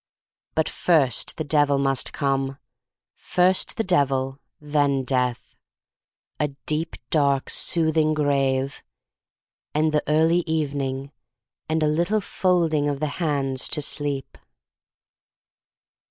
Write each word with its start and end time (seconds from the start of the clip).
But 0.55 0.67
first 0.67 1.37
the 1.37 1.43
Devil 1.43 1.77
must 1.77 2.11
come. 2.11 2.57
First 3.13 3.77
the 3.77 3.83
Devil, 3.83 4.39
then 4.59 5.03
Death: 5.03 5.55
a 6.39 6.47
deep 6.65 6.95
dark 7.11 7.51
soothing 7.51 8.15
grave— 8.15 8.81
and 9.75 9.91
the 9.91 10.01
early 10.07 10.39
even 10.47 10.81
ing, 10.81 11.11
"and 11.69 11.83
a 11.83 11.87
little 11.87 12.19
folding 12.19 12.89
of 12.89 12.99
the 12.99 13.21
hands 13.21 13.67
to 13.67 13.81
sleep." 13.83 14.39